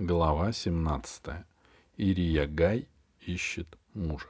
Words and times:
Глава 0.00 0.52
17. 0.52 1.44
Ирия 1.96 2.46
Гай 2.46 2.86
ищет 3.26 3.66
мужа. 3.94 4.28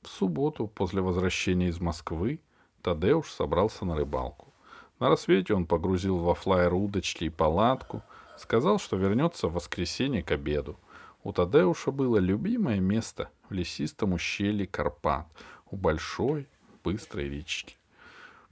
В 0.00 0.08
субботу, 0.08 0.68
после 0.68 1.02
возвращения 1.02 1.68
из 1.68 1.78
Москвы, 1.80 2.40
Тадеуш 2.80 3.30
собрался 3.30 3.84
на 3.84 3.94
рыбалку. 3.94 4.54
На 4.98 5.10
рассвете 5.10 5.52
он 5.52 5.66
погрузил 5.66 6.16
во 6.16 6.34
флайер 6.34 6.72
удочки 6.72 7.24
и 7.24 7.28
палатку, 7.28 8.02
сказал, 8.38 8.78
что 8.78 8.96
вернется 8.96 9.48
в 9.48 9.52
воскресенье 9.52 10.22
к 10.22 10.30
обеду. 10.30 10.80
У 11.22 11.34
Тадеуша 11.34 11.90
было 11.90 12.16
любимое 12.16 12.80
место 12.80 13.28
в 13.50 13.52
лесистом 13.52 14.14
ущелье 14.14 14.66
Карпат, 14.66 15.26
у 15.70 15.76
большой, 15.76 16.48
быстрой 16.82 17.28
речки. 17.28 17.76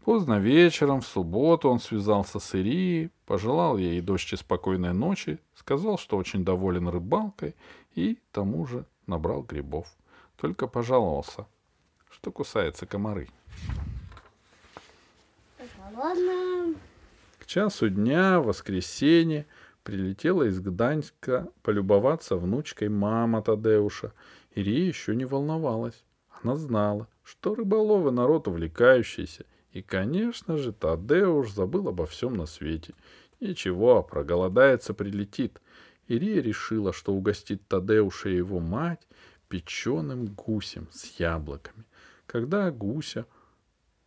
Поздно 0.05 0.39
вечером, 0.39 1.01
в 1.01 1.07
субботу, 1.07 1.71
он 1.71 1.81
связался 1.81 2.39
с 2.39 2.55
Ирией, 2.55 3.11
пожелал 3.25 3.79
ей 3.79 4.03
дождь 4.03 4.39
спокойной 4.39 4.93
ночи, 4.93 5.39
сказал, 5.55 5.97
что 5.97 6.19
очень 6.19 6.45
доволен 6.45 6.89
рыбалкой 6.89 7.57
и, 7.95 8.19
тому 8.31 8.67
же, 8.67 8.85
набрал 9.07 9.43
грибов. 9.43 9.89
Только 10.37 10.67
пожаловался, 10.67 11.47
что 12.11 12.31
кусаются 12.31 12.85
комары. 12.85 13.29
Ладно. 15.97 16.75
К 17.39 17.47
часу 17.47 17.89
дня, 17.89 18.41
в 18.41 18.47
воскресенье, 18.47 19.47
прилетела 19.85 20.43
из 20.43 20.61
Гданьска 20.61 21.49
полюбоваться 21.63 22.37
внучкой 22.37 22.91
мама 22.91 23.41
Тадеуша. 23.41 24.13
Ирия 24.55 24.87
еще 24.87 25.17
не 25.17 25.25
волновалась. 25.25 26.05
Она 26.43 26.57
знала, 26.57 27.09
что 27.23 27.55
рыболовы 27.55 28.11
народ 28.11 28.49
увлекающийся, 28.49 29.47
и, 29.75 29.83
конечно 29.83 30.57
же, 30.57 30.73
Тадеуш 30.73 31.51
забыл 31.51 31.89
обо 31.89 32.07
всем 32.07 32.35
на 32.35 32.47
свете. 32.47 32.95
Ничего, 33.41 34.05
проголодается, 34.05 34.95
прилетит. 34.95 35.61
Ирия 36.07 36.41
решила, 36.41 36.93
что 36.93 37.13
угостит 37.13 37.67
Тадеуша 37.67 38.29
и 38.29 38.37
его 38.37 38.61
мать 38.61 39.07
печеным 39.49 40.27
гусем 40.27 40.89
с 40.93 41.19
яблоками. 41.19 41.85
Когда 42.27 42.71
гуся 42.71 43.27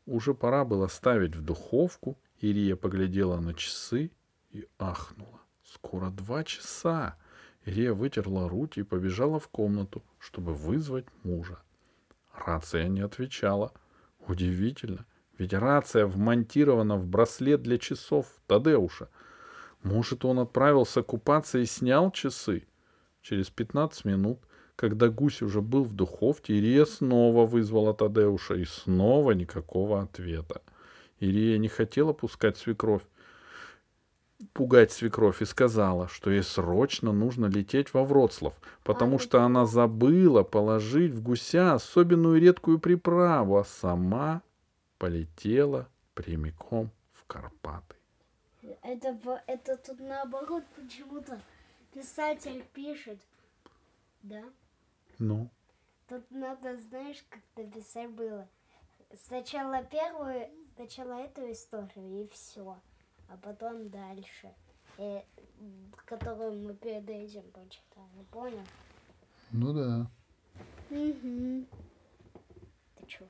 уже 0.05 0.33
пора 0.33 0.63
было 0.63 0.87
ставить 0.87 1.35
в 1.35 1.43
духовку, 1.43 2.17
Ирия 2.39 2.77
поглядела 2.77 3.37
на 3.41 3.53
часы 3.53 4.11
и 4.51 4.65
ахнула. 4.79 5.41
Скоро 5.65 6.09
два 6.11 6.45
часа. 6.45 7.17
Ирия 7.65 7.93
вытерла 7.93 8.47
руки 8.47 8.79
и 8.79 8.83
побежала 8.83 9.37
в 9.37 9.49
комнату, 9.49 10.01
чтобы 10.17 10.53
вызвать 10.53 11.07
мужа. 11.23 11.59
Рация 12.31 12.87
не 12.87 13.01
отвечала. 13.01 13.73
Удивительно— 14.19 15.05
ведь 15.37 15.53
рация 15.53 16.05
вмонтирована 16.05 16.97
в 16.97 17.05
браслет 17.05 17.61
для 17.61 17.77
часов 17.77 18.27
Тадеуша. 18.47 19.09
Может, 19.83 20.25
он 20.25 20.39
отправился 20.39 21.03
купаться 21.03 21.59
и 21.59 21.65
снял 21.65 22.11
часы? 22.11 22.67
Через 23.21 23.49
пятнадцать 23.49 24.05
минут, 24.05 24.39
когда 24.75 25.09
гусь 25.09 25.41
уже 25.41 25.61
был 25.61 25.83
в 25.83 25.93
духовке, 25.93 26.53
Ирия 26.53 26.85
снова 26.85 27.45
вызвала 27.45 27.93
Тадеуша, 27.93 28.55
и 28.55 28.65
снова 28.65 29.31
никакого 29.31 30.01
ответа. 30.01 30.61
Ирия 31.19 31.57
не 31.57 31.67
хотела 31.67 32.13
пускать 32.13 32.57
свекровь, 32.57 33.03
пугать 34.53 34.91
свекровь 34.91 35.41
и 35.41 35.45
сказала, 35.45 36.07
что 36.07 36.29
ей 36.29 36.43
срочно 36.43 37.11
нужно 37.11 37.47
лететь 37.47 37.93
во 37.93 38.03
Вроцлав, 38.03 38.53
потому 38.83 39.19
что 39.19 39.41
она 39.41 39.65
забыла 39.65 40.43
положить 40.43 41.11
в 41.11 41.21
гуся 41.21 41.73
особенную 41.73 42.39
редкую 42.39 42.79
приправу, 42.79 43.57
а 43.57 43.65
сама 43.65 44.41
полетела 44.97 45.89
прямиком 46.13 46.91
в 47.13 47.25
Карпаты. 47.25 47.95
Это, 48.81 49.17
это 49.47 49.77
тут 49.77 49.99
наоборот 49.99 50.63
почему-то 50.75 51.39
писатель 51.93 52.63
пишет. 52.73 53.19
Да? 54.23 54.43
Ну? 55.19 55.49
Тут 56.07 56.29
надо, 56.31 56.77
знаешь, 56.77 57.23
как 57.29 57.41
написать 57.55 58.09
было. 58.11 58.47
Сначала 59.25 59.83
первую, 59.83 60.49
сначала 60.75 61.13
эту 61.21 61.51
историю 61.51 62.23
и 62.23 62.27
все. 62.29 62.77
А 63.29 63.37
потом 63.37 63.89
дальше. 63.89 64.53
И, 64.97 65.23
которую 66.05 66.53
мы 66.63 66.73
перед 66.73 67.09
этим 67.09 67.43
прочитали. 67.51 68.23
Понял? 68.31 68.65
Ну 69.51 69.73
да. 69.73 70.09
Угу. 70.89 71.65
Ты 72.95 73.05
чё? 73.05 73.27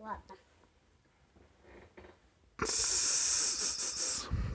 Ладно. 0.00 0.34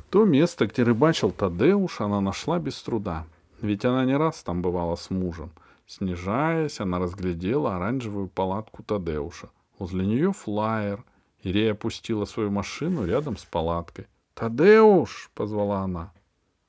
То 0.10 0.26
место, 0.26 0.66
где 0.66 0.82
рыбачил 0.84 1.32
Тадеуш, 1.32 2.02
она 2.02 2.20
нашла 2.20 2.58
без 2.58 2.82
труда. 2.82 3.28
Ведь 3.62 3.86
она 3.86 4.06
не 4.06 4.18
раз 4.18 4.42
там 4.44 4.64
бывала 4.64 4.96
с 4.96 5.12
мужем. 5.12 5.52
Снижаясь, 5.86 6.80
она 6.80 6.98
разглядела 6.98 7.76
оранжевую 7.76 8.28
палатку 8.28 8.82
Тадеуша. 8.82 9.50
Возле 9.78 10.06
нее 10.06 10.34
флаер. 10.34 11.04
Ирия 11.44 11.74
опустила 11.74 12.26
свою 12.26 12.50
машину 12.50 13.06
рядом 13.06 13.38
с 13.38 13.46
палаткой. 13.46 14.08
«Тадеуш!»— 14.34 15.30
позвала 15.36 15.82
она. 15.82 16.12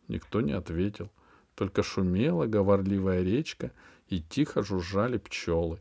Никто 0.06 0.42
не 0.42 0.52
ответил. 0.52 1.08
Только 1.54 1.82
шумела 1.82 2.44
говорливая 2.44 3.22
речка 3.22 3.72
и 4.08 4.20
тихо 4.20 4.62
жужжали 4.62 5.16
пчелы. 5.16 5.80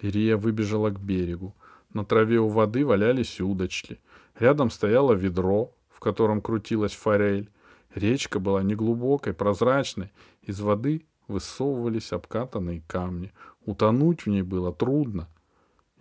Ирия 0.00 0.36
выбежала 0.36 0.90
к 0.90 0.98
берегу. 0.98 1.54
На 1.92 2.04
траве 2.04 2.38
у 2.38 2.48
воды 2.48 2.86
валялись 2.86 3.40
удочки. 3.40 4.00
Рядом 4.38 4.70
стояло 4.70 5.12
ведро, 5.12 5.74
в 5.88 5.98
котором 6.00 6.40
крутилась 6.40 6.92
форель. 6.94 7.50
Речка 7.94 8.38
была 8.38 8.62
неглубокой, 8.62 9.34
прозрачной. 9.34 10.12
Из 10.42 10.60
воды 10.60 11.06
высовывались 11.26 12.12
обкатанные 12.12 12.82
камни. 12.86 13.32
Утонуть 13.64 14.22
в 14.22 14.26
ней 14.28 14.42
было 14.42 14.72
трудно. 14.72 15.28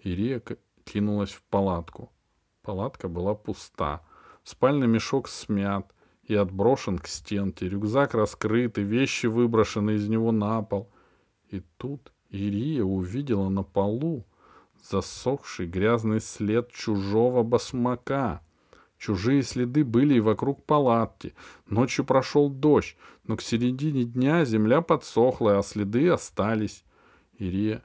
Ирия 0.03 0.41
кинулась 0.83 1.31
в 1.31 1.41
палатку. 1.43 2.11
Палатка 2.61 3.07
была 3.07 3.33
пуста. 3.33 4.01
Спальный 4.43 4.87
мешок 4.87 5.27
смят 5.27 5.91
и 6.23 6.35
отброшен 6.35 6.99
к 6.99 7.07
стенке. 7.07 7.67
Рюкзак 7.67 8.13
раскрыт, 8.13 8.77
и 8.77 8.83
вещи 8.83 9.25
выброшены 9.25 9.95
из 9.95 10.07
него 10.07 10.31
на 10.31 10.61
пол. 10.61 10.91
И 11.49 11.61
тут 11.77 12.13
Ирия 12.29 12.83
увидела 12.83 13.49
на 13.49 13.63
полу 13.63 14.25
засохший 14.83 15.67
грязный 15.67 16.21
след 16.21 16.71
чужого 16.71 17.43
басмака. 17.43 18.41
Чужие 18.97 19.43
следы 19.43 19.85
были 19.85 20.15
и 20.15 20.19
вокруг 20.19 20.65
палатки. 20.65 21.33
Ночью 21.67 22.03
прошел 22.03 22.49
дождь, 22.49 22.97
но 23.25 23.37
к 23.37 23.41
середине 23.41 24.03
дня 24.03 24.43
земля 24.43 24.81
подсохла, 24.81 25.57
а 25.57 25.63
следы 25.63 26.09
остались. 26.09 26.83
Ирия 27.37 27.83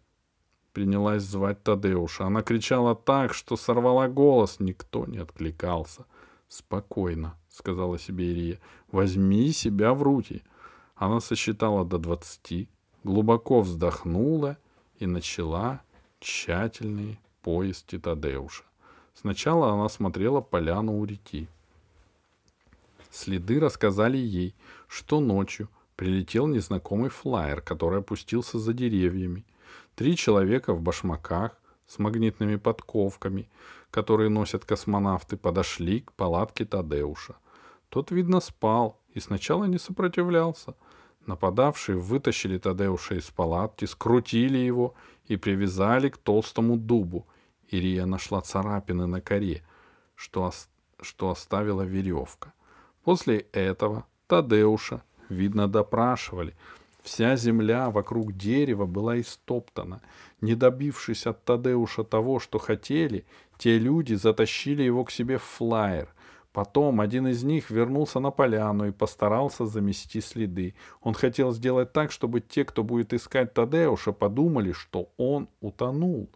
принялась 0.72 1.22
звать 1.22 1.62
Тадеуша. 1.62 2.27
Она 2.27 2.43
кричала 2.43 2.97
так, 2.97 3.32
что 3.32 3.56
сорвала 3.56 4.09
голос. 4.09 4.59
Никто 4.59 5.06
не 5.06 5.19
откликался. 5.19 6.05
«Спокойно»,— 6.49 7.38
сказала 7.49 7.99
себе 7.99 8.32
Ирия. 8.32 8.61
«Возьми 8.91 9.53
себя 9.53 9.94
в 9.94 10.03
руки». 10.03 10.43
Она 10.94 11.21
сосчитала 11.21 11.84
до 11.84 11.99
двадцати, 11.99 12.69
глубоко 13.03 13.61
вздохнула 13.61 14.59
и 14.99 15.06
начала 15.06 15.82
тщательный 16.25 17.21
поиски 17.43 17.99
Тадеуша. 17.99 18.65
Сначала 19.15 19.73
она 19.73 19.89
смотрела 19.91 20.41
поляну 20.41 20.99
у 20.99 21.05
реки. 21.05 21.49
Следы 23.11 23.61
рассказали 23.61 24.17
ей, 24.17 24.55
что 24.89 25.21
ночью 25.21 25.69
прилетел 25.97 26.47
незнакомый 26.47 27.11
флайер, 27.11 27.61
который 27.61 27.99
опустился 27.99 28.59
за 28.59 28.73
деревьями. 28.73 29.45
Три 29.95 30.17
человека 30.17 30.73
в 30.73 30.81
башмаках 30.81 31.61
с 31.87 31.99
магнитными 31.99 32.56
подковками, 32.56 33.47
которые 33.91 34.31
носят 34.31 34.65
космонавты, 34.65 35.37
подошли 35.37 36.01
к 36.01 36.12
палатке 36.12 36.65
Тадеуша. 36.65 37.37
Тот, 37.91 38.11
видно, 38.11 38.41
спал 38.41 38.99
и 39.12 39.20
сначала 39.20 39.65
не 39.65 39.79
сопротивлялся, 39.79 40.75
Нападавшие 41.26 41.97
вытащили 41.97 42.59
Тадеуша 42.59 43.15
из 43.15 43.31
палатки, 43.31 43.87
скрутили 43.87 44.59
его 44.59 44.94
и 45.26 45.37
привязали 45.37 46.11
к 46.11 46.19
толстому 46.19 46.76
дубу. 46.76 47.26
Ирия 47.69 48.05
нашла 48.05 48.43
царапины 48.43 49.06
на 49.06 49.21
коре, 49.21 49.62
что, 50.15 50.53
что 51.00 51.31
оставила 51.31 51.82
веревка. 51.82 52.53
После 53.05 53.47
этого 53.53 54.06
Тадеуша, 54.26 55.03
видно, 55.31 55.67
допрашивали. 55.67 56.55
Вся 57.03 57.37
земля 57.37 57.91
вокруг 57.91 58.32
дерева 58.37 58.87
была 58.87 59.20
истоптана. 59.20 60.03
Не 60.41 60.55
добившись 60.55 61.27
от 61.27 61.44
Тадеуша 61.44 62.05
того, 62.05 62.38
что 62.38 62.59
хотели, 62.59 63.25
те 63.56 63.79
люди 63.79 64.15
затащили 64.15 64.82
его 64.82 65.05
к 65.05 65.11
себе 65.11 65.38
в 65.38 65.43
флайер— 65.43 66.09
Потом 66.55 67.01
один 67.01 67.27
из 67.27 67.43
них 67.43 67.69
вернулся 67.69 68.21
на 68.21 68.31
поляну 68.31 68.87
и 68.87 68.93
постарался 68.93 69.67
замести 69.67 70.21
следы. 70.21 70.77
Он 71.03 71.12
хотел 71.12 71.51
сделать 71.51 71.93
так, 71.93 72.12
чтобы 72.12 72.41
те, 72.41 72.65
кто 72.65 72.85
будет 72.85 73.12
искать 73.12 73.53
Тадеуша, 73.53 74.12
подумали, 74.12 74.71
что 74.71 75.11
он 75.17 75.49
утонул. 75.61 76.31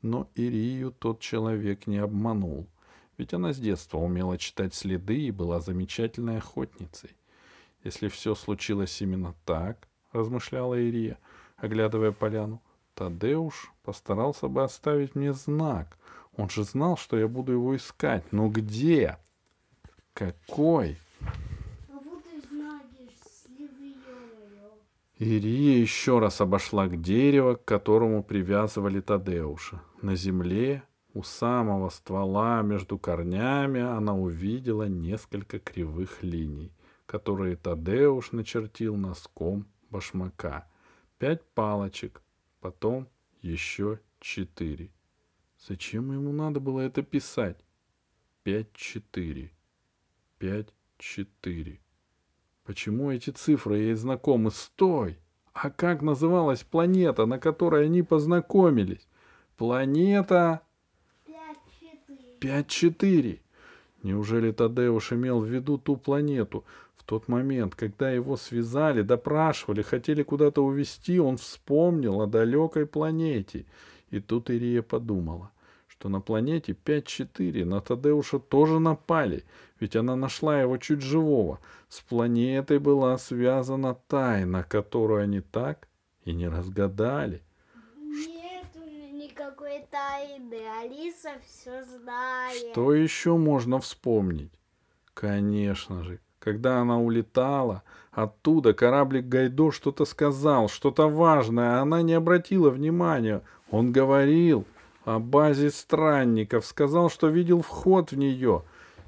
Но 0.00 0.28
Ирию 0.34 0.92
тот 0.92 1.20
человек 1.20 1.86
не 1.86 1.98
обманул. 1.98 2.68
ведь 3.18 3.34
она 3.34 3.52
с 3.52 3.58
детства 3.58 3.98
умела 3.98 4.38
читать 4.38 4.72
следы 4.72 5.20
и 5.20 5.30
была 5.30 5.60
замечательной 5.60 6.38
охотницей. 6.38 7.10
Если 7.84 8.08
все 8.08 8.34
случилось 8.34 9.02
именно 9.02 9.34
так, 9.44 9.88
размышляла 10.12 10.80
Ирия, 10.80 11.18
оглядывая 11.58 12.12
поляну, 12.12 12.62
Тадеуш 12.94 13.74
постарался 13.82 14.48
бы 14.48 14.62
оставить 14.62 15.14
мне 15.14 15.34
знак. 15.34 15.98
Он 16.34 16.48
же 16.48 16.64
знал, 16.64 16.96
что 16.96 17.18
я 17.18 17.28
буду 17.28 17.52
его 17.52 17.76
искать. 17.76 18.32
Но 18.32 18.48
где? 18.48 19.18
Какой? 20.14 20.96
А. 21.20 21.30
Ирия 25.20 25.76
еще 25.76 26.18
раз 26.18 26.40
обошла 26.40 26.86
к 26.86 26.98
дереву, 26.98 27.54
к 27.54 27.66
которому 27.66 28.24
привязывали 28.24 29.00
Тадеуша. 29.00 29.82
На 30.00 30.16
земле, 30.16 30.82
у 31.12 31.22
самого 31.22 31.90
ствола, 31.90 32.62
между 32.62 32.98
корнями, 32.98 33.82
она 33.82 34.14
увидела 34.14 34.88
несколько 34.88 35.58
кривых 35.58 36.22
линий, 36.22 36.72
которые 37.04 37.56
Тадеуш 37.56 38.32
начертил 38.32 38.96
носком 38.96 39.66
башмака. 39.90 40.66
Пять 41.18 41.44
палочек, 41.52 42.22
потом 42.60 43.06
еще 43.42 44.00
четыре. 44.20 44.90
Зачем 45.68 46.12
ему 46.12 46.32
надо 46.32 46.60
было 46.60 46.80
это 46.80 47.02
писать? 47.02 47.58
Пять-четыре. 48.42 49.52
Пять-четыре. 50.40 51.80
Почему 52.64 53.10
эти 53.10 53.28
цифры 53.28 53.76
ей 53.76 53.94
знакомы? 53.94 54.50
Стой! 54.50 55.18
А 55.52 55.68
как 55.68 56.00
называлась 56.00 56.62
планета, 56.62 57.26
на 57.26 57.38
которой 57.38 57.84
они 57.84 58.02
познакомились? 58.02 59.06
Планета 59.58 60.62
Пять, 61.26 61.58
четыре. 62.40 62.62
5-4. 62.64 63.40
Неужели 64.02 64.50
Тадеуш 64.50 65.12
имел 65.12 65.40
в 65.40 65.44
виду 65.44 65.76
ту 65.76 65.98
планету? 65.98 66.64
В 66.96 67.04
тот 67.04 67.28
момент, 67.28 67.74
когда 67.74 68.10
его 68.10 68.38
связали, 68.38 69.02
допрашивали, 69.02 69.82
хотели 69.82 70.22
куда-то 70.22 70.64
увезти, 70.64 71.20
он 71.20 71.36
вспомнил 71.36 72.22
о 72.22 72.26
далекой 72.26 72.86
планете. 72.86 73.66
И 74.08 74.20
тут 74.20 74.48
Ирия 74.48 74.80
подумала, 74.80 75.50
что 76.00 76.08
на 76.08 76.22
планете 76.22 76.72
5-4 76.72 77.66
на 77.66 77.82
Тадеуша 77.82 78.38
тоже 78.38 78.80
напали, 78.80 79.44
ведь 79.80 79.96
она 79.96 80.16
нашла 80.16 80.58
его 80.58 80.78
чуть 80.78 81.02
живого. 81.02 81.60
С 81.90 82.00
планетой 82.00 82.78
была 82.78 83.18
связана 83.18 83.94
тайна, 84.08 84.64
которую 84.64 85.22
они 85.22 85.42
так 85.42 85.88
и 86.24 86.32
не 86.32 86.48
разгадали. 86.48 87.42
Нет 87.98 88.64
у 88.76 88.78
меня 88.78 89.10
никакой 89.10 89.84
тайны. 89.90 90.56
Алиса 90.82 91.32
все 91.46 91.84
знает. 91.84 92.56
Что 92.72 92.94
еще 92.94 93.36
можно 93.36 93.78
вспомнить? 93.78 94.52
Конечно 95.12 96.02
же, 96.02 96.18
когда 96.38 96.78
она 96.78 96.98
улетала, 96.98 97.82
оттуда 98.10 98.72
кораблик 98.72 99.26
Гайдо 99.26 99.70
что-то 99.70 100.06
сказал, 100.06 100.70
что-то 100.70 101.10
важное, 101.10 101.76
а 101.76 101.82
она 101.82 102.00
не 102.00 102.14
обратила 102.14 102.70
внимания. 102.70 103.42
Он 103.70 103.92
говорил 103.92 104.64
о 105.04 105.18
базе 105.18 105.70
странников, 105.70 106.66
сказал, 106.66 107.10
что 107.10 107.28
видел 107.28 107.62
вход 107.62 108.12
в 108.12 108.16
нее. 108.16 108.62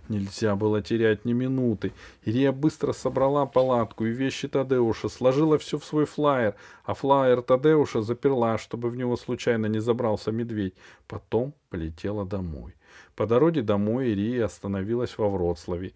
Нельзя 0.08 0.56
было 0.56 0.82
терять 0.82 1.24
ни 1.24 1.32
минуты. 1.32 1.92
Ирия 2.24 2.52
быстро 2.52 2.92
собрала 2.92 3.46
палатку 3.46 4.04
и 4.04 4.10
вещи 4.10 4.48
Тадеуша, 4.48 5.08
сложила 5.08 5.58
все 5.58 5.78
в 5.78 5.84
свой 5.84 6.06
флаер, 6.06 6.54
а 6.84 6.94
флаер 6.94 7.40
Тадеуша 7.40 8.02
заперла, 8.02 8.58
чтобы 8.58 8.90
в 8.90 8.96
него 8.96 9.16
случайно 9.16 9.66
не 9.66 9.78
забрался 9.78 10.32
медведь. 10.32 10.74
Потом 11.06 11.54
полетела 11.70 12.26
домой. 12.26 12.74
По 13.14 13.26
дороге 13.26 13.62
домой 13.62 14.10
Ирия 14.10 14.46
остановилась 14.46 15.16
во 15.18 15.28
Вроцлаве. 15.28 15.92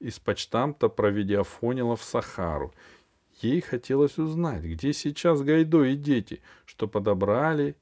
Из 0.00 0.18
почтамта 0.18 0.88
провидеофонила 0.88 1.94
в 1.94 2.02
Сахару. 2.02 2.72
Ей 3.42 3.60
хотелось 3.60 4.18
узнать, 4.18 4.62
где 4.62 4.92
сейчас 4.92 5.42
Гайдо 5.42 5.84
и 5.84 5.94
дети, 5.94 6.40
что 6.64 6.88
подобрали 6.88 7.76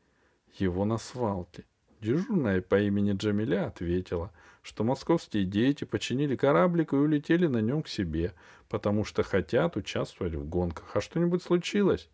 его 0.54 0.84
на 0.84 0.98
свалке. 0.98 1.64
Дежурная 2.00 2.62
по 2.62 2.80
имени 2.80 3.12
Джамиля 3.12 3.66
ответила, 3.66 4.32
что 4.62 4.84
московские 4.84 5.44
дети 5.44 5.84
починили 5.84 6.34
кораблик 6.34 6.92
и 6.92 6.96
улетели 6.96 7.46
на 7.46 7.58
нем 7.58 7.82
к 7.82 7.88
себе, 7.88 8.34
потому 8.68 9.04
что 9.04 9.22
хотят 9.22 9.76
участвовать 9.76 10.34
в 10.34 10.48
гонках. 10.48 10.96
А 10.96 11.00
что-нибудь 11.00 11.42
случилось? 11.42 12.08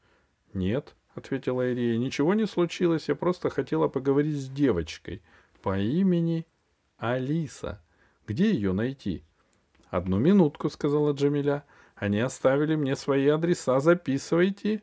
Нет, 0.52 0.96
ответила 1.14 1.70
Ирия, 1.70 1.98
ничего 1.98 2.34
не 2.34 2.46
случилось, 2.46 3.08
я 3.08 3.14
просто 3.14 3.48
хотела 3.48 3.88
поговорить 3.88 4.36
с 4.36 4.48
девочкой 4.48 5.22
по 5.62 5.78
имени 5.78 6.46
Алиса. 6.98 7.82
Где 8.26 8.50
ее 8.50 8.72
найти? 8.72 9.22
Одну 9.88 10.18
минутку, 10.18 10.68
сказала 10.68 11.12
Джамиля. 11.12 11.64
Они 11.94 12.18
оставили 12.20 12.74
мне 12.74 12.96
свои 12.96 13.28
адреса, 13.28 13.80
записывайте. 13.80 14.82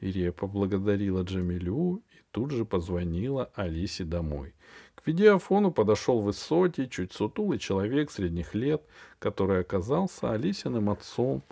Ирия 0.00 0.32
поблагодарила 0.32 1.22
Джамилю 1.22 2.02
тут 2.32 2.50
же 2.50 2.64
позвонила 2.64 3.50
Алисе 3.54 4.04
домой. 4.04 4.54
К 4.94 5.06
видеофону 5.06 5.72
подошел 5.72 6.20
высокий, 6.20 6.88
чуть 6.88 7.12
сутулый 7.12 7.58
человек 7.58 8.10
средних 8.10 8.54
лет, 8.54 8.82
который 9.18 9.60
оказался 9.60 10.32
Алисиным 10.32 10.90
отцом. 10.90 11.42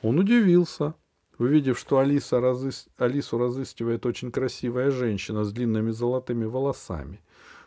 Он 0.00 0.18
удивился, 0.18 0.94
увидев, 1.38 1.78
что 1.78 1.98
Алиса 1.98 2.40
разыс... 2.40 2.88
Алису 2.96 3.38
разыскивает 3.38 4.06
очень 4.06 4.30
красивая 4.30 4.90
женщина 4.90 5.44
с 5.44 5.52
длинными 5.52 5.90
золотыми 5.90 6.46
волосами. 6.46 7.20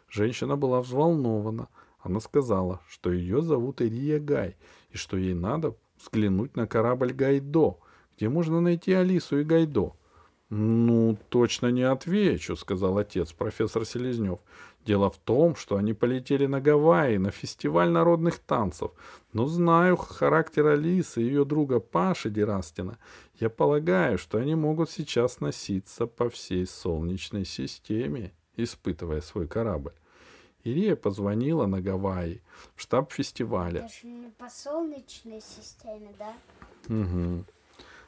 Женщина 0.09 0.55
была 0.55 0.81
взволнована. 0.81 1.67
Она 1.99 2.19
сказала, 2.19 2.81
что 2.87 3.11
ее 3.11 3.41
зовут 3.41 3.81
Ирия 3.81 4.19
Гай, 4.19 4.55
и 4.89 4.97
что 4.97 5.17
ей 5.17 5.33
надо 5.33 5.75
взглянуть 5.99 6.55
на 6.55 6.65
корабль 6.67 7.11
Гайдо, 7.11 7.77
где 8.15 8.29
можно 8.29 8.61
найти 8.61 8.93
Алису 8.93 9.39
и 9.39 9.43
Гайдо. 9.43 9.96
«Ну, 10.49 11.17
точно 11.29 11.67
не 11.67 11.83
отвечу»,— 11.83 12.55
сказал 12.57 12.97
отец, 12.97 13.33
профессор 13.33 13.85
Селезнев. 13.85 14.39
«Дело 14.85 15.09
в 15.09 15.17
том, 15.17 15.57
что 15.57 15.75
они 15.75 15.93
полетели 15.93 16.45
на 16.45 16.61
Гавайи, 16.61 17.17
на 17.17 17.31
фестиваль 17.31 17.89
народных 17.89 18.39
танцев. 18.39 18.91
Но 19.33 19.45
знаю 19.45 19.97
характер 19.97 20.67
Алисы 20.67 21.21
и 21.21 21.25
ее 21.25 21.43
друга 21.43 21.81
Паши 21.81 22.29
Дерастина. 22.29 22.97
Я 23.35 23.49
полагаю, 23.49 24.17
что 24.17 24.37
они 24.37 24.55
могут 24.55 24.89
сейчас 24.89 25.41
носиться 25.41 26.07
по 26.07 26.29
всей 26.29 26.65
Солнечной 26.65 27.43
системе, 27.43 28.31
испытывая 28.55 29.19
свой 29.19 29.47
корабль. 29.47 29.93
Ирия 30.63 30.95
позвонила 30.95 31.65
на 31.65 31.81
Гавайи, 31.81 32.41
в 32.75 32.81
штаб 32.81 33.11
фестиваля. 33.11 33.81
Даже 33.81 34.07
не 34.07 34.29
по 34.29 34.49
солнечной 34.49 35.41
системе, 35.41 36.13
да? 36.17 36.33
Мгм. 36.87 37.45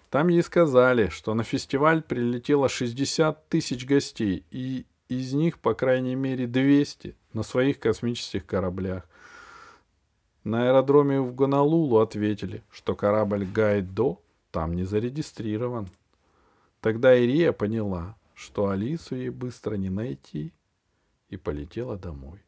Там 0.10 0.30
ей 0.30 0.42
сказали, 0.42 1.10
что 1.10 1.34
на 1.34 1.44
фестиваль 1.44 2.02
прилетело 2.02 2.68
60 2.68 3.48
тысяч 3.48 3.86
гостей, 3.86 4.44
и 4.50 4.86
из 5.08 5.34
них, 5.34 5.60
по 5.60 5.74
крайней 5.74 6.16
мере, 6.16 6.48
200 6.48 7.16
на 7.34 7.44
своих 7.44 7.80
космических 7.80 8.46
кораблях. 8.46 9.08
На 10.44 10.68
аэродроме 10.68 11.20
в 11.22 11.36
Гонолулу 11.36 12.00
ответили, 12.00 12.64
что 12.72 12.96
корабль 12.96 13.46
Гайдо 13.46 14.18
там 14.52 14.76
не 14.76 14.84
зарегистрирован. 14.84 15.90
Тогда 16.82 17.16
Ирия 17.16 17.52
поняла, 17.52 18.16
что 18.34 18.70
Алису 18.70 19.16
ей 19.16 19.30
быстро 19.30 19.76
не 19.76 19.90
найти, 19.90 20.54
и 21.28 21.38
полетела 21.38 21.98
домой. 21.98 22.42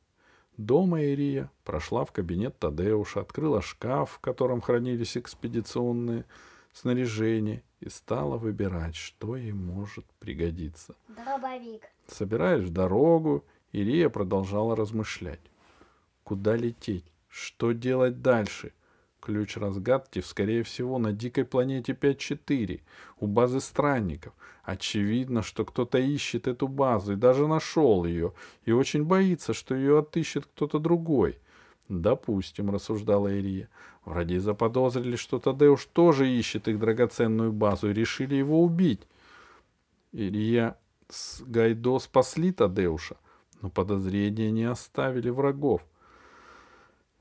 Дома 0.57 1.01
Ирия 1.03 1.51
прошла 1.63 2.05
в 2.05 2.11
кабинет 2.11 2.57
Тадеуша, 2.57 3.21
открыла 3.21 3.61
шкаф, 3.61 4.11
в 4.11 4.19
котором 4.19 4.61
хранились 4.61 5.17
экспедиционные 5.17 6.25
снаряжения, 6.73 7.63
и 7.79 7.89
стала 7.89 8.37
выбирать, 8.37 8.95
что 8.95 9.35
ей 9.35 9.51
может 9.51 10.05
пригодиться. 10.19 10.95
Дробовик. 11.07 11.83
Собираясь 12.07 12.63
в 12.63 12.71
дорогу, 12.71 13.43
Ирия 13.71 14.09
продолжала 14.09 14.75
размышлять. 14.75 15.41
Куда 16.23 16.55
лететь? 16.55 17.05
Что 17.27 17.71
делать 17.71 18.21
дальше? 18.21 18.73
Ключ 19.19 19.57
разгадки, 19.57 20.19
скорее 20.19 20.63
всего, 20.63 20.97
на 20.97 21.13
дикой 21.13 21.45
планете 21.45 21.93
5-4, 21.93 22.81
у 23.19 23.27
базы 23.27 23.59
странников. 23.59 24.33
Очевидно, 24.63 25.43
что 25.43 25.63
кто-то 25.63 25.97
ищет 25.99 26.47
эту 26.47 26.67
базу 26.67 27.13
и 27.13 27.15
даже 27.15 27.47
нашел 27.47 28.05
ее, 28.05 28.33
и 28.65 28.71
очень 28.71 29.03
боится, 29.03 29.53
что 29.53 29.75
ее 29.75 29.99
отыщет 29.99 30.45
кто-то 30.45 30.79
другой. 30.79 31.37
Допустим, 31.89 32.69
рассуждала 32.69 33.27
Ирия. 33.27 33.69
Вроде 34.05 34.39
заподозрили, 34.39 35.15
что 35.15 35.39
Тадеуш 35.39 35.85
тоже 35.85 36.29
ищет 36.29 36.67
их 36.67 36.79
драгоценную 36.79 37.51
базу 37.51 37.89
и 37.89 37.93
решили 37.93 38.35
его 38.35 38.63
убить. 38.63 39.01
Илья 40.11 40.77
с 41.09 41.41
Гайдо 41.41 41.99
спасли 41.99 42.51
Тадеуша, 42.51 43.17
но 43.61 43.69
подозрения 43.69 44.51
не 44.51 44.63
оставили 44.63 45.29
врагов. 45.29 45.81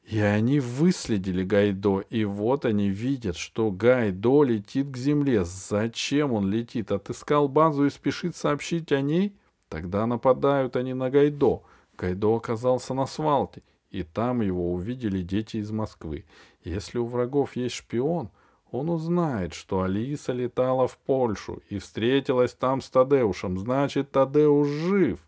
И 0.05 0.19
они 0.19 0.59
выследили 0.59 1.45
Гайдо, 1.45 2.01
и 2.11 2.25
вот 2.25 2.65
они 2.65 2.89
видят, 2.89 3.37
что 3.37 3.71
Гайдо 3.71 4.43
летит 4.43 4.91
к 4.91 4.97
земле. 4.97 5.45
Зачем 5.45 6.33
он 6.33 6.51
летит? 6.51 6.91
Отыскал 6.91 7.49
базу 7.49 7.87
и 7.87 7.91
спешит 7.91 8.35
сообщить 8.35 8.91
о 8.91 9.01
ней? 9.03 9.37
Тогда 9.69 10.07
нападают 10.07 10.75
они 10.75 10.95
на 10.95 11.11
Гайдо. 11.11 11.63
Гайдо 11.97 12.35
оказался 12.35 12.93
на 12.93 13.07
свалке. 13.07 13.63
И 13.91 14.03
там 14.03 14.41
его 14.41 14.73
увидели 14.73 15.23
дети 15.23 15.59
из 15.59 15.71
Москвы. 15.71 16.25
Если 16.65 16.99
у 16.99 17.07
врагов 17.07 17.57
есть 17.57 17.75
шпион, 17.75 18.31
он 18.71 18.89
узнает, 18.89 19.53
что 19.53 19.83
Алиса 19.83 20.33
летала 20.33 20.87
в 20.87 20.97
Польшу 20.99 21.63
и 21.69 21.79
встретилась 21.79 22.53
там 22.53 22.81
с 22.81 22.89
Тадеушем. 22.89 23.59
Значит, 23.59 24.13
Тадеуш 24.13 24.69
жив. 24.69 25.19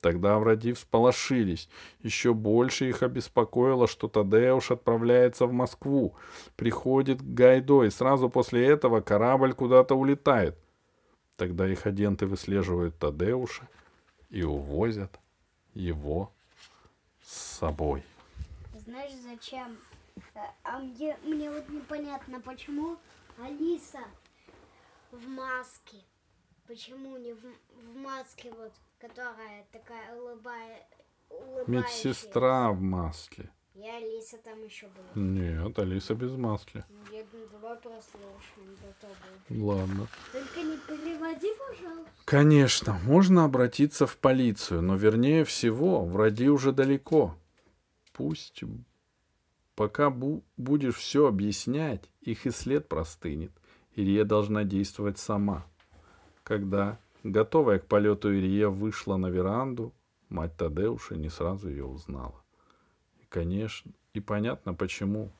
Тогда 0.00 0.38
враги 0.38 0.72
всполошились. 0.72 1.68
Еще 2.02 2.34
больше 2.34 2.88
их 2.88 3.02
обеспокоило, 3.02 3.86
что 3.86 4.08
Тадеуш 4.08 4.72
отправляется 4.72 5.46
в 5.46 5.52
Москву. 5.52 6.14
Приходит 6.56 7.22
к 7.22 7.24
Гайдо, 7.24 7.84
и 7.84 7.90
сразу 7.90 8.28
после 8.28 8.66
этого 8.66 9.00
корабль 9.00 9.54
куда-то 9.54 9.94
улетает. 9.94 10.58
Тогда 11.36 11.68
их 11.68 11.86
агенты 11.86 12.26
выслеживают 12.26 12.98
Тадеуша 12.98 13.68
и 14.28 14.42
увозят 14.42 15.18
его 15.72 16.32
с 17.22 17.58
собой. 17.58 18.04
Знаешь, 18.74 19.12
зачем? 19.14 19.78
Э, 20.34 20.40
А 20.64 20.78
мне, 20.78 21.16
мне 21.22 21.50
вот 21.50 21.68
непонятно, 21.68 22.40
почему 22.40 22.96
Алиса 23.38 24.00
в 25.10 25.26
маске. 25.28 25.98
Почему 26.66 27.16
не 27.18 27.32
в, 27.32 27.42
в 27.42 27.96
маске 27.96 28.50
вот, 28.52 28.72
которая 28.98 29.64
такая 29.72 30.14
улыбая, 30.16 30.86
улыбающаяся? 31.28 32.08
Медсестра 32.08 32.70
в 32.70 32.80
масле. 32.80 33.50
И 33.74 33.88
Алиса 33.88 34.36
там 34.44 34.62
еще 34.62 34.86
была. 34.88 35.06
Нет, 35.14 35.78
Алиса 35.78 36.14
без 36.14 36.32
маски. 36.32 36.84
Я 37.10 37.24
ну, 37.32 37.38
давай 37.52 37.76
прослушаем 37.76 38.76
до 38.82 38.92
того. 39.00 39.14
Ладно. 39.48 40.06
Только 40.30 40.60
не 40.60 40.76
переводи, 40.76 41.48
пожалуйста. 41.58 42.10
Конечно, 42.26 42.98
можно 43.04 43.44
обратиться 43.44 44.06
в 44.06 44.18
полицию, 44.18 44.82
но 44.82 44.96
вернее 44.96 45.44
всего, 45.44 46.04
враги 46.04 46.48
уже 46.50 46.72
далеко. 46.72 47.34
Пусть 48.12 48.62
пока 49.74 50.10
бу- 50.10 50.42
будешь 50.56 50.96
все 50.96 51.26
объяснять, 51.26 52.10
их 52.20 52.46
и 52.46 52.50
след 52.50 52.88
простынет. 52.88 53.52
Ирия 53.94 54.24
должна 54.24 54.64
действовать 54.64 55.18
сама. 55.18 55.66
Когда, 56.44 56.98
готовая 57.24 57.78
к 57.78 57.86
полету 57.86 58.32
Ирия 58.32 58.68
вышла 58.68 59.16
на 59.16 59.28
веранду, 59.28 59.92
мать 60.28 60.56
Тадеуша 60.56 61.16
не 61.16 61.30
сразу 61.30 61.68
ее 61.68 61.84
узнала. 61.84 62.41
Конечно, 63.32 63.90
и 64.12 64.20
понятно 64.20 64.74
почему. 64.74 65.32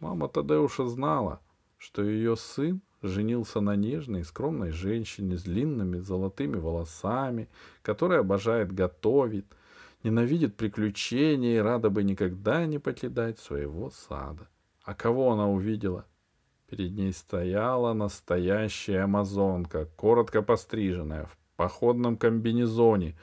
Мама 0.00 0.26
Тадеуша 0.26 0.86
знала, 0.86 1.42
что 1.76 2.02
ее 2.02 2.34
сын 2.34 2.80
женился 3.02 3.60
на 3.60 3.76
нежной 3.76 4.22
и 4.22 4.24
скромной 4.24 4.70
женщине 4.70 5.36
с 5.36 5.42
длинными 5.42 5.98
золотыми 5.98 6.56
волосами, 6.56 7.50
которая 7.82 8.20
обожает 8.20 8.72
готовить, 8.72 9.44
ненавидит 10.02 10.56
приключения 10.56 11.58
и 11.58 11.60
рада 11.60 11.90
бы 11.90 12.04
никогда 12.04 12.64
не 12.64 12.78
покидать 12.78 13.38
своего 13.38 13.90
сада. 13.90 14.48
А 14.82 14.94
кого 14.94 15.30
она 15.32 15.46
увидела? 15.46 16.06
Перед 16.70 16.92
ней 16.92 17.12
стояла 17.12 17.92
настоящая 17.92 19.00
амазонка, 19.00 19.90
коротко 19.96 20.40
постриженная, 20.40 21.26
в 21.26 21.36
походном 21.56 22.16
комбинезоне, 22.16 23.14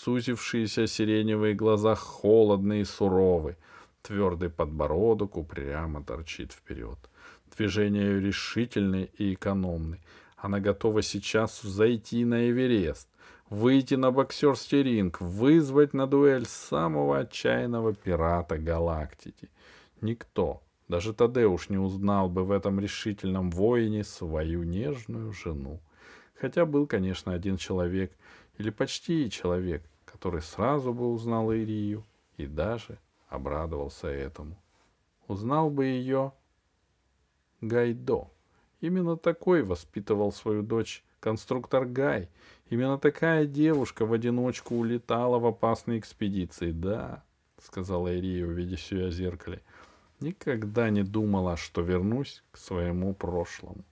сузившиеся 0.00 0.86
сиреневые 0.86 1.54
глаза 1.54 1.94
холодные 1.94 2.82
и 2.82 2.84
суровы, 2.84 3.56
твердый 4.02 4.50
подбородок 4.50 5.36
упрямо 5.36 6.02
торчит 6.02 6.52
вперед. 6.52 6.98
Движения 7.56 8.18
решительные 8.18 9.10
и 9.18 9.34
экономны. 9.34 10.00
Она 10.36 10.60
готова 10.60 11.02
сейчас 11.02 11.62
взойти 11.62 12.24
на 12.24 12.48
Эверест, 12.50 13.08
выйти 13.50 13.94
на 13.94 14.10
боксерский 14.10 14.82
ринг, 14.82 15.20
вызвать 15.20 15.94
на 15.94 16.06
дуэль 16.06 16.46
самого 16.46 17.18
отчаянного 17.18 17.94
пирата 17.94 18.58
галактики. 18.58 19.50
Никто, 20.00 20.62
даже 20.88 21.12
Тадеуш 21.12 21.68
не 21.68 21.78
узнал 21.78 22.28
бы 22.28 22.44
в 22.44 22.50
этом 22.50 22.80
решительном 22.80 23.50
воине 23.50 24.04
свою 24.04 24.62
нежную 24.64 25.32
жену. 25.32 25.80
Хотя 26.42 26.66
был, 26.66 26.88
конечно, 26.88 27.32
один 27.32 27.56
человек, 27.56 28.10
или 28.58 28.70
почти 28.70 29.30
человек, 29.30 29.84
который 30.04 30.42
сразу 30.42 30.92
бы 30.92 31.12
узнал 31.12 31.52
Ирию 31.52 32.02
и 32.36 32.46
даже 32.46 32.98
обрадовался 33.28 34.08
этому. 34.08 34.60
Узнал 35.28 35.70
бы 35.70 35.84
ее 35.84 36.32
Гайдо. 37.60 38.28
Именно 38.80 39.16
такой 39.16 39.62
воспитывал 39.62 40.32
свою 40.32 40.64
дочь 40.64 41.04
конструктор 41.20 41.84
Гай. 41.84 42.28
Именно 42.70 42.98
такая 42.98 43.46
девушка 43.46 44.04
в 44.04 44.12
одиночку 44.12 44.74
улетала 44.74 45.38
в 45.38 45.46
опасные 45.46 46.00
экспедиции. 46.00 46.72
Да, 46.72 47.22
сказала 47.62 48.12
Ирия, 48.12 48.44
увидев 48.44 48.80
ее 48.90 49.06
в 49.06 49.12
зеркале. 49.12 49.62
Никогда 50.18 50.90
не 50.90 51.04
думала, 51.04 51.56
что 51.56 51.82
вернусь 51.82 52.42
к 52.50 52.56
своему 52.56 53.14
прошлому. 53.14 53.84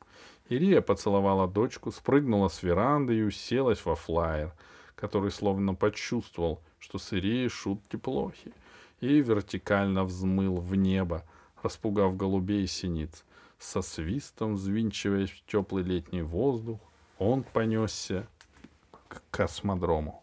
Ирия 0.51 0.81
поцеловала 0.81 1.47
дочку, 1.47 1.93
спрыгнула 1.93 2.49
с 2.49 2.65
веранды 2.65 3.17
и 3.17 3.23
уселась 3.23 3.85
во 3.85 3.95
флайер, 3.95 4.53
который 4.97 5.31
словно 5.31 5.75
почувствовал, 5.75 6.61
что 6.81 6.99
с 6.99 7.13
Ирией 7.13 7.49
шутки 7.49 7.95
плохи, 7.95 8.53
и 9.01 9.21
вертикально 9.21 10.03
взмыл 10.03 10.57
в 10.57 10.75
небо, 10.75 11.25
распугав 11.63 12.17
голубей 12.17 12.65
и 12.65 12.67
синиц. 12.67 13.25
Со 13.61 13.81
свистом, 13.81 14.55
взвинчиваясь 14.55 15.31
в 15.31 15.47
теплый 15.47 15.85
летний 15.85 16.23
воздух, 16.23 16.81
он 17.19 17.45
понесся 17.45 18.27
к 19.07 19.23
космодрому. 19.31 20.20